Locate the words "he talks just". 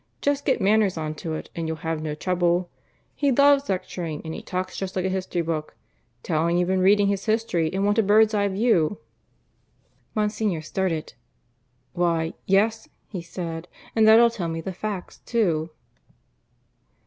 4.33-4.95